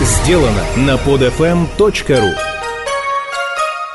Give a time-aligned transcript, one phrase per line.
[0.00, 2.30] сделано на podfm.ru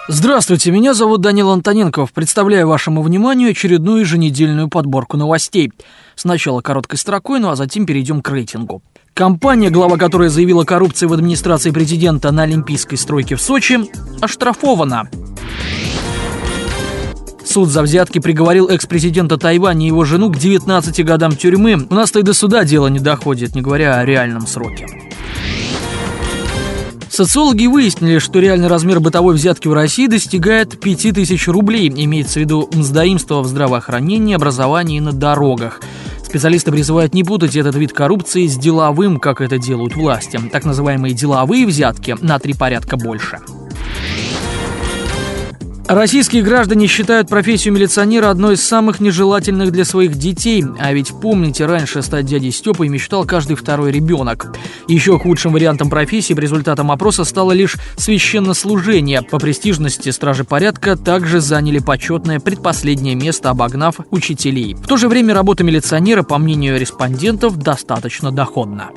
[0.08, 2.14] Здравствуйте, меня зовут Данил Антоненков.
[2.14, 5.74] Представляю вашему вниманию очередную еженедельную подборку новостей.
[6.14, 8.84] Сначала короткой строкой, ну а затем перейдем к рейтингу.
[9.16, 13.80] Компания, глава которой заявила коррупции в администрации президента на Олимпийской стройке в Сочи,
[14.22, 15.10] оштрафована.
[17.44, 21.88] Суд за взятки приговорил экс-президента Тайваня и его жену к 19 годам тюрьмы.
[21.90, 24.88] У нас-то и до суда дело не доходит, не говоря о реальном сроке.
[27.16, 32.70] Социологи выяснили, что реальный размер бытовой взятки в России достигает 5000 рублей, имеется в виду
[32.74, 35.80] мздоимство в здравоохранении, образовании и на дорогах.
[36.26, 40.42] Специалисты призывают не путать этот вид коррупции с деловым, как это делают власти.
[40.52, 43.40] Так называемые деловые взятки на три порядка больше.
[45.88, 50.64] Российские граждане считают профессию милиционера одной из самых нежелательных для своих детей.
[50.80, 54.48] А ведь помните, раньше стать дядей Степой мечтал каждый второй ребенок.
[54.88, 59.22] Еще худшим вариантом профессии по результатам опроса стало лишь священнослужение.
[59.22, 64.74] По престижности стражи порядка также заняли почетное предпоследнее место, обогнав учителей.
[64.74, 68.90] В то же время работа милиционера, по мнению респондентов, достаточно доходна.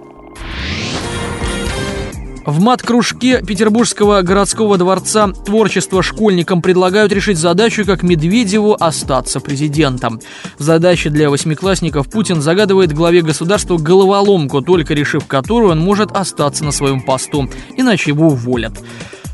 [2.48, 10.18] В мат-кружке Петербургского городского дворца творчества школьникам предлагают решить задачу, как Медведеву остаться президентом.
[10.56, 16.64] В задаче для восьмиклассников Путин загадывает главе государства головоломку, только решив которую он может остаться
[16.64, 18.72] на своем посту, иначе его уволят.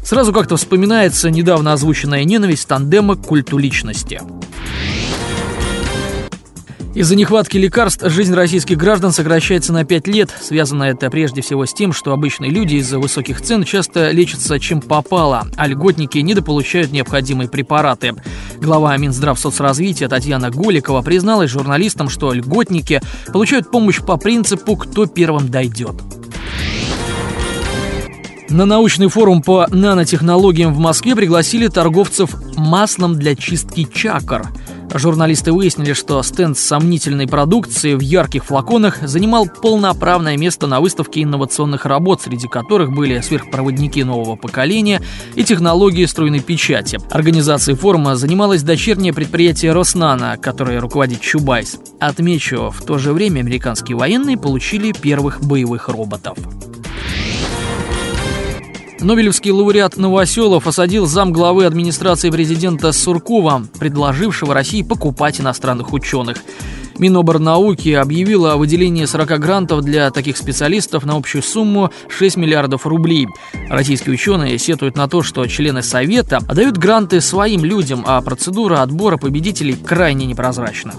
[0.02, 4.22] Сразу как-то вспоминается недавно озвученная ненависть тандема к культу личности.
[6.94, 10.30] Из-за нехватки лекарств жизнь российских граждан сокращается на 5 лет.
[10.40, 14.80] Связано это прежде всего с тем, что обычные люди из-за высоких цен часто лечатся чем
[14.80, 18.14] попало, а льготники недополучают необходимые препараты.
[18.60, 25.48] Глава Минздрав соцразвития Татьяна Голикова призналась журналистам, что льготники получают помощь по принципу «кто первым
[25.48, 25.96] дойдет».
[28.48, 34.46] На научный форум по нанотехнологиям в Москве пригласили торговцев маслом для чистки чакр–
[34.94, 41.24] Журналисты выяснили, что стенд с сомнительной продукцией в ярких флаконах занимал полноправное место на выставке
[41.24, 45.02] инновационных работ, среди которых были сверхпроводники нового поколения
[45.34, 47.00] и технологии струйной печати.
[47.10, 51.76] Организацией форума занималось дочернее предприятие Роснана, которое руководит Чубайс.
[51.98, 56.38] Отмечу, в то же время американские военные получили первых боевых роботов.
[59.04, 66.38] Нобелевский лауреат Новоселов осадил зам главы администрации президента Суркова, предложившего России покупать иностранных ученых.
[66.96, 73.26] Миноборнауки объявила о выделении 40 грантов для таких специалистов на общую сумму 6 миллиардов рублей.
[73.68, 79.18] Российские ученые сетуют на то, что члены Совета отдают гранты своим людям, а процедура отбора
[79.18, 80.94] победителей крайне непрозрачна.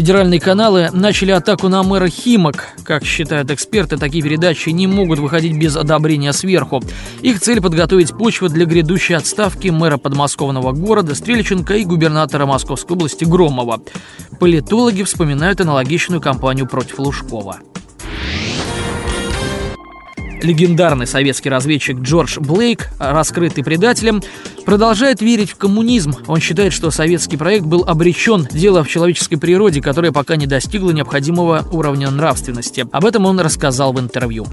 [0.00, 2.68] Федеральные каналы начали атаку на мэра Химок.
[2.84, 6.82] Как считают эксперты, такие передачи не могут выходить без одобрения сверху.
[7.20, 13.24] Их цель– подготовить почву для грядущей отставки мэра подмосковного города Стрельченко и губернатора Московской области
[13.24, 13.82] Громова.
[14.38, 17.58] Политологи вспоминают аналогичную кампанию против Лужкова.
[20.42, 24.22] Легендарный советский разведчик Джордж Блейк, раскрытый предателем,
[24.64, 26.14] продолжает верить в коммунизм.
[26.26, 28.46] Он считает, что советский проект был обречен.
[28.50, 32.86] Дело в человеческой природе, которая пока не достигла необходимого уровня нравственности.
[32.90, 34.46] Об этом он рассказал в интервью.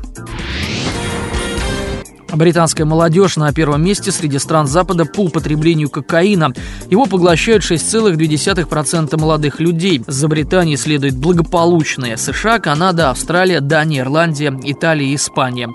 [2.33, 6.53] Британская молодежь на первом месте среди стран Запада по употреблению кокаина.
[6.89, 10.03] Его поглощают 6,2% молодых людей.
[10.07, 15.69] За Британией следует благополучные США, Канада, Австралия, Дания, Ирландия, Италия и Испания.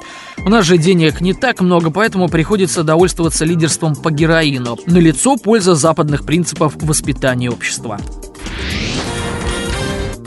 [0.44, 4.78] У нас же денег не так много, поэтому приходится довольствоваться лидерством по героину.
[4.86, 7.98] На лицо польза западных принципов воспитания общества.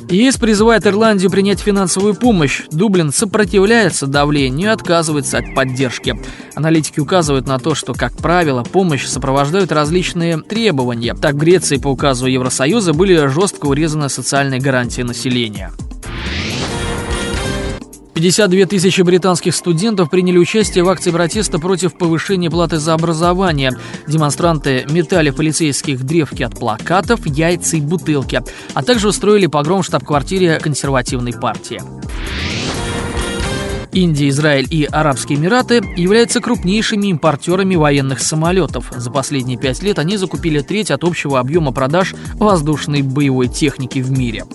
[0.10, 2.64] ЕС призывает Ирландию принять финансовую помощь.
[2.72, 6.20] Дублин сопротивляется давлению и отказывается от поддержки.
[6.54, 11.16] Аналитики указывают на то, что, как правило, помощь сопровождают различные требования.
[11.16, 15.72] Так, в Греции по указу Евросоюза были жестко урезаны социальные гарантии населения.
[18.16, 23.74] 52 тысячи британских студентов приняли участие в акции протеста против повышения платы за образование.
[24.08, 28.42] Демонстранты метали полицейских древки от плакатов, яйца и бутылки,
[28.74, 31.82] а также устроили погром в штаб-квартире консервативной партии.
[33.92, 38.94] Индия, Израиль и Арабские Эмираты являются крупнейшими импортерами военных самолетов.
[38.96, 44.10] За последние пять лет они закупили треть от общего объема продаж воздушной боевой техники в
[44.10, 44.46] мире.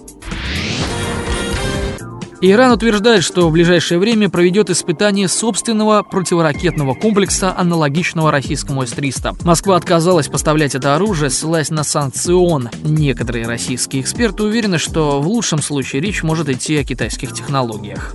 [2.43, 9.45] Иран утверждает, что в ближайшее время проведет испытание собственного противоракетного комплекса, аналогичного российскому С-300.
[9.45, 12.71] Москва отказалась поставлять это оружие, ссылаясь на санкцион.
[12.83, 18.15] Некоторые российские эксперты уверены, что в лучшем случае речь может идти о китайских технологиях.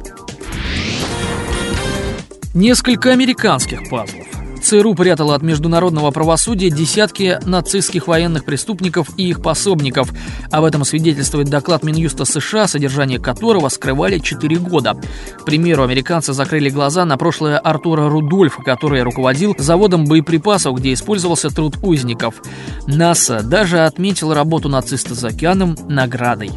[2.56, 4.25] Несколько американских пазлов.
[4.66, 10.12] ЦРУ прятала от международного правосудия десятки нацистских военных преступников и их пособников.
[10.50, 14.98] Об этом свидетельствует доклад Минюста США, содержание которого скрывали 4 года.
[15.40, 21.52] К примеру, американцы закрыли глаза на прошлое Артура Рудольфа, который руководил заводом боеприпасов, где использовался
[21.52, 22.42] труд узников.
[22.88, 26.50] НАСА даже отметил работу нациста за океаном наградой.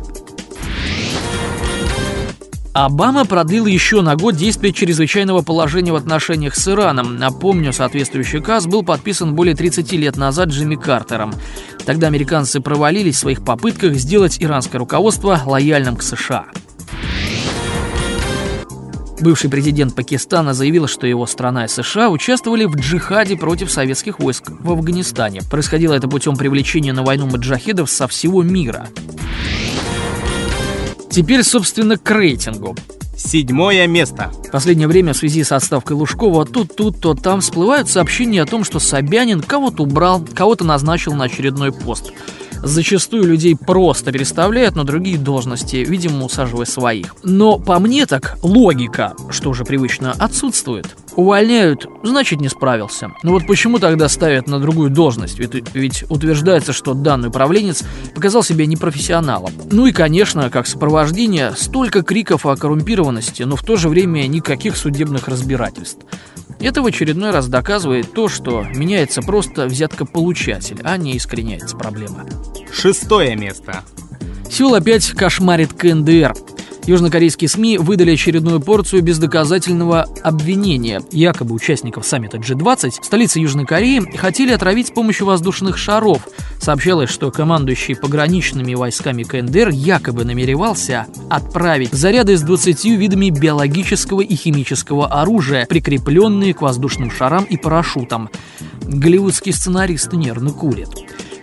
[2.73, 7.17] Обама продлил еще на год действие чрезвычайного положения в отношениях с Ираном.
[7.17, 11.35] Напомню, соответствующий указ был подписан более 30 лет назад Джимми Картером.
[11.85, 16.47] Тогда американцы провалились в своих попытках сделать иранское руководство лояльным к США.
[19.20, 24.53] Бывший президент Пакистана заявил, что его страна и США участвовали в джихаде против советских войск
[24.61, 25.41] в Афганистане.
[25.50, 28.88] Происходило это путем привлечения на войну маджахедов со всего мира.
[31.19, 32.76] Теперь, собственно, к рейтингу.
[33.17, 34.31] Седьмое место.
[34.47, 38.47] В последнее время в связи с отставкой Лужкова то тут, то там всплывают сообщения о
[38.47, 42.12] том, что Собянин кого-то убрал, кого-то назначил на очередной пост.
[42.62, 47.14] Зачастую людей просто переставляют на другие должности, видимо, усаживая своих.
[47.22, 50.96] Но по мне так логика, что уже привычно, отсутствует.
[51.16, 53.12] Увольняют, значит не справился.
[53.22, 55.38] Но вот почему тогда ставят на другую должность?
[55.38, 57.82] Ведь, ведь утверждается, что данный управленец
[58.14, 59.52] показал себя непрофессионалом.
[59.70, 64.76] Ну и, конечно, как сопровождение, столько криков о коррумпированности, но в то же время никаких
[64.76, 66.02] судебных разбирательств.
[66.60, 72.26] Это в очередной раз доказывает то, что меняется просто взяткополучатель, а не искореняется проблема.
[72.72, 73.84] Шестое место.
[74.50, 76.34] Сеул опять кошмарит КНДР.
[76.88, 81.02] Южнокорейские СМИ выдали очередную порцию бездоказательного обвинения.
[81.12, 86.26] Якобы участников саммита G20 в столице Южной Кореи хотели отравить с помощью воздушных шаров.
[86.58, 94.34] Сообщалось, что командующий пограничными войсками КНДР якобы намеревался отправить заряды с 20 видами биологического и
[94.34, 98.30] химического оружия, прикрепленные к воздушным шарам и парашютам.
[98.80, 100.88] Голливудские сценаристы нервно курят.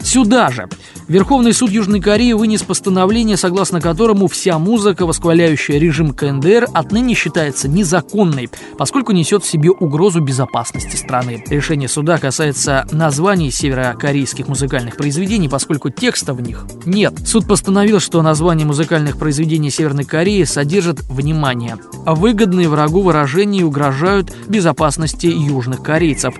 [0.05, 0.69] Сюда же
[1.07, 7.67] Верховный суд Южной Кореи вынес постановление, согласно которому вся музыка, восхваляющая режим КНДР, отныне считается
[7.67, 11.43] незаконной, поскольку несет в себе угрозу безопасности страны.
[11.47, 17.13] Решение суда касается названий северокорейских музыкальных произведений, поскольку текста в них нет.
[17.25, 25.27] Суд постановил, что названия музыкальных произведений Северной Кореи содержат, внимание, выгодные врагу выражения угрожают безопасности
[25.27, 26.35] южных корейцев.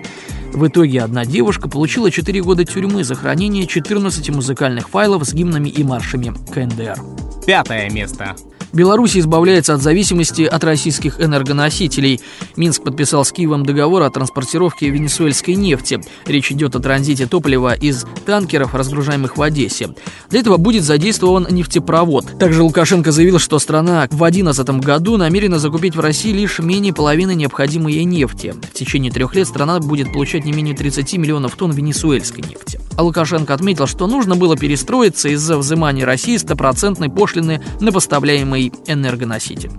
[0.52, 5.68] В итоге одна девушка получила 4 года тюрьмы за хранение 14 музыкальных файлов с гимнами
[5.68, 6.98] и маршами КНДР.
[7.46, 8.34] Пятое место.
[8.76, 12.20] Беларусь избавляется от зависимости от российских энергоносителей.
[12.56, 15.98] Минск подписал с Киевом договор о транспортировке венесуэльской нефти.
[16.26, 19.94] Речь идет о транзите топлива из танкеров, разгружаемых в Одессе.
[20.28, 22.38] Для этого будет задействован нефтепровод.
[22.38, 27.34] Также Лукашенко заявил, что страна в 2011 году намерена закупить в России лишь менее половины
[27.34, 28.52] необходимой ей нефти.
[28.74, 32.75] В течение трех лет страна будет получать не менее 30 миллионов тонн венесуэльской нефти.
[33.02, 39.70] Лукашенко отметил, что нужно было перестроиться из-за взимания России стопроцентной пошлины на поставляемые энергоноситель.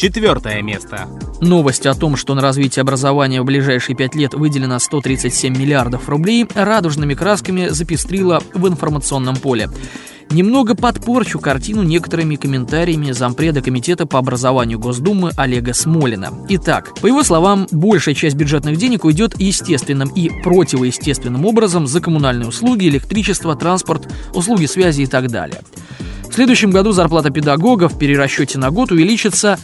[0.00, 1.08] Четвертое место.
[1.42, 6.48] Новость о том, что на развитие образования в ближайшие пять лет выделено 137 миллиардов рублей,
[6.54, 9.68] радужными красками запестрила в информационном поле.
[10.30, 16.32] Немного подпорчу картину некоторыми комментариями зампреда Комитета по образованию Госдумы Олега Смолина.
[16.48, 22.48] Итак, по его словам, большая часть бюджетных денег уйдет естественным и противоестественным образом за коммунальные
[22.48, 25.60] услуги, электричество, транспорт, услуги связи и так далее.
[26.30, 29.58] В следующем году зарплата педагога в перерасчете на год увеличится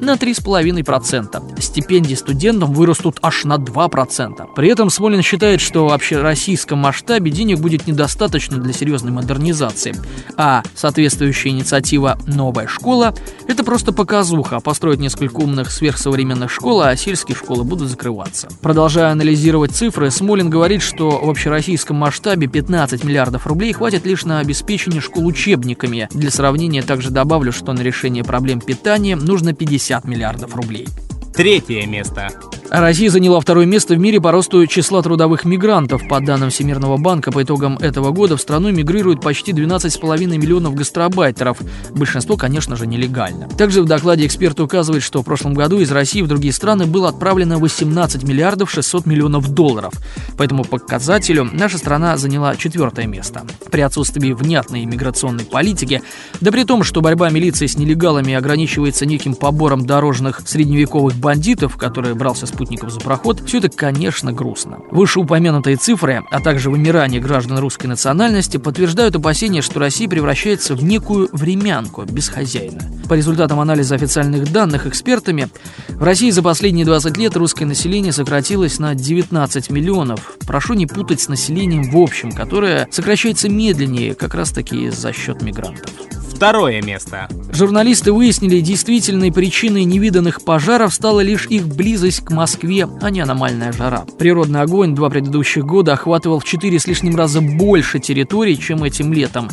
[0.00, 1.60] на 3,5%.
[1.60, 4.48] Стипендии студентам вырастут аж на 2%.
[4.54, 9.94] При этом Смолин считает, что в общероссийском масштабе денег будет недостаточно для серьезной модернизации.
[10.36, 13.14] А соответствующая инициатива «Новая школа»—
[13.48, 14.60] это просто показуха.
[14.60, 18.48] Построить несколько умных сверхсовременных школ, а сельские школы будут закрываться.
[18.60, 24.40] Продолжая анализировать цифры, Смолин говорит, что в общероссийском масштабе 15 миллиардов рублей хватит лишь на
[24.40, 26.08] обеспечение школ учебниками.
[26.12, 30.88] Для сравнения также добавлю, что на решение проблем питания нужно 50 50 миллиардов рублей.
[31.32, 32.28] Третье место.
[32.70, 36.02] Россия заняла второе место в мире по росту числа трудовых мигрантов.
[36.08, 41.58] По данным Всемирного банка, по итогам этого года в страну мигрируют почти 12,5 миллионов гастробайтеров.
[41.92, 43.48] Большинство, конечно же, нелегально.
[43.48, 47.08] Также в докладе эксперты указывают, что в прошлом году из России в другие страны было
[47.08, 49.94] отправлено 18 миллиардов 600 миллионов долларов.
[50.36, 53.44] По этому показателю наша страна заняла четвертое место.
[53.70, 56.02] При отсутствии внятной иммиграционной политики,
[56.40, 62.14] да при том, что борьба милиции с нелегалами ограничивается неким побором дорожных средневековых бандитов, которые
[62.14, 64.78] брался с спутников за проход, все это, конечно, грустно.
[64.90, 71.28] Вышеупомянутые цифры, а также вымирание граждан русской национальности подтверждают опасения, что Россия превращается в некую
[71.32, 72.80] времянку без хозяина.
[73.08, 75.48] По результатам анализа официальных данных экспертами,
[75.88, 80.36] в России за последние 20 лет русское население сократилось на 19 миллионов.
[80.46, 85.90] Прошу не путать с населением в общем, которое сокращается медленнее как раз-таки за счет мигрантов.
[86.36, 87.28] Второе место.
[87.50, 93.72] Журналисты выяснили, действительной причиной невиданных пожаров стала лишь их близость к Москве, а не аномальная
[93.72, 94.04] жара.
[94.18, 99.14] Природный огонь два предыдущих года охватывал в четыре с лишним раза больше территорий, чем этим
[99.14, 99.48] летом.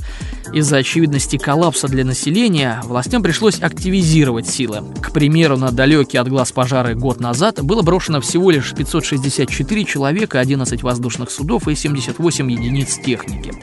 [0.51, 4.83] Из-за очевидности коллапса для населения властям пришлось активизировать силы.
[5.01, 10.41] К примеру, на далекие от глаз пожары год назад было брошено всего лишь 564 человека,
[10.41, 13.53] 11 воздушных судов и 78 единиц техники.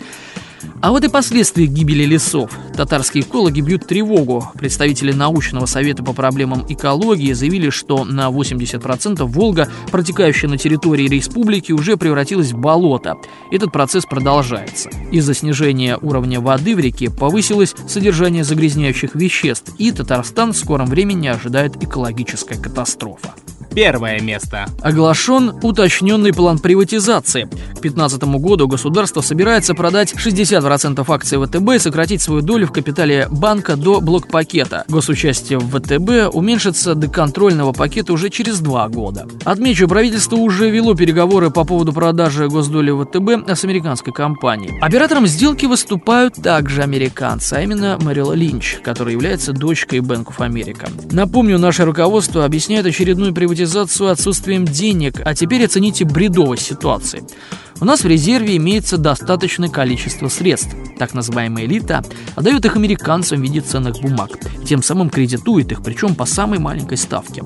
[0.81, 2.50] А вот и последствия гибели лесов.
[2.75, 4.50] Татарские экологи бьют тревогу.
[4.55, 11.73] Представители научного совета по проблемам экологии заявили, что на 80% Волга, протекающая на территории республики,
[11.73, 13.17] уже превратилась в болото.
[13.50, 14.90] Этот процесс продолжается.
[15.11, 21.29] Из-за снижения уровня воды в реке повысилось содержание загрязняющих веществ, и Татарстан в скором времени
[21.29, 23.35] ожидает экологическая катастрофа.
[23.75, 24.67] Первое место.
[24.83, 27.45] Оглашен уточненный план приватизации.
[27.45, 33.29] К 2015 году государство собирается продать 60% акций ВТБ и сократить свою долю в капитале
[33.31, 34.85] банка до блокпакета.
[34.89, 39.27] Госучастие в ВТБ уменьшится до контрольного пакета уже через два года.
[39.45, 44.79] Отмечу, правительство уже вело переговоры по поводу продажи госдоли ВТБ с американской компанией.
[44.81, 51.12] Оператором сделки выступают также американцы, а именно Мэрил Линч, которая является дочкой Bank of.
[51.12, 57.23] Напомню, наше руководство объясняет очередную приватизацию приватизацию отсутствием денег, а теперь оцените бредовость ситуации.
[57.79, 60.75] У нас в резерве имеется достаточное количество средств.
[60.99, 62.02] Так называемая элита
[62.37, 64.31] отдает их американцам в виде ценных бумаг,
[64.67, 67.43] тем самым кредитует их, причем по самой маленькой ставке.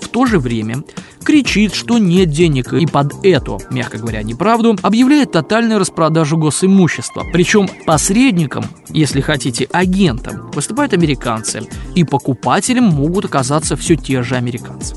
[0.00, 0.84] В то же время
[1.22, 7.24] кричит, что нет денег, и под эту, мягко говоря, неправду, объявляет тотальную распродажу госимущества.
[7.32, 11.62] Причем посредником, если хотите, агентом, выступают американцы,
[11.94, 14.94] и покупателем могут оказаться все те же американцы.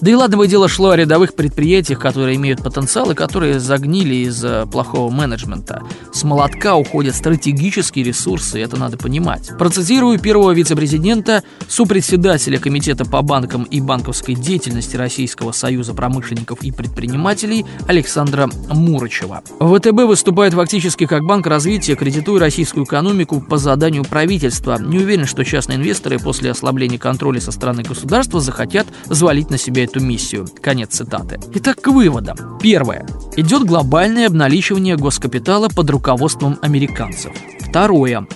[0.00, 4.66] Да и ладно дело шло о рядовых предприятиях, которые имеют потенциал и которые загнили из-за
[4.66, 5.82] плохого менеджмента.
[6.12, 9.50] С молотка уходят стратегические ресурсы, это надо понимать.
[9.58, 17.66] Процитирую первого вице-президента, супредседателя Комитета по банкам и банковской деятельности Российского союза промышленников и предпринимателей
[17.86, 19.42] Александра Мурычева.
[19.60, 24.78] ВТБ выступает фактически как банк развития, кредитуя российскую экономику по заданию правительства.
[24.80, 29.84] Не уверен, что частные инвесторы после ослабления контроля со стороны государства захотят взвалить на себя
[29.90, 30.46] эту миссию.
[30.60, 31.38] Конец цитаты.
[31.54, 32.58] Итак, к выводам.
[32.60, 33.06] Первое.
[33.36, 37.32] Идет глобальное обналичивание госкапитала под руководством американцев.
[37.60, 38.26] Второе.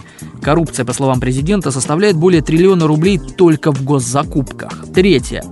[0.42, 4.92] Коррупция, по словам президента, составляет более триллиона рублей только в госзакупках.
[4.92, 5.44] Третье.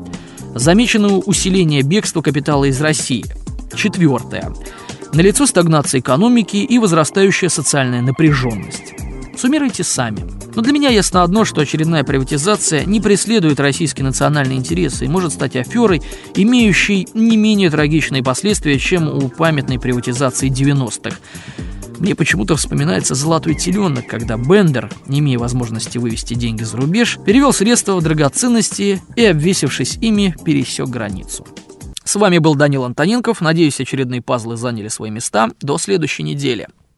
[0.54, 3.24] Замечено усиление бегства капитала из России.
[3.74, 4.52] Четвертое.
[5.14, 8.94] Налицо стагнация экономики и возрастающая социальная напряженность.
[9.38, 10.41] Суммируйте сами.
[10.54, 15.32] Но для меня ясно одно, что очередная приватизация не преследует российские национальные интересы и может
[15.32, 16.02] стать аферой,
[16.34, 21.16] имеющей не менее трагичные последствия, чем у памятной приватизации 90-х.
[21.98, 27.52] Мне почему-то вспоминается золотой теленок, когда Бендер, не имея возможности вывести деньги за рубеж, перевел
[27.52, 31.46] средства в драгоценности и, обвесившись ими, пересек границу.
[32.04, 33.40] С вами был Данил Антоненков.
[33.40, 35.50] Надеюсь, очередные пазлы заняли свои места.
[35.60, 36.66] До следующей недели.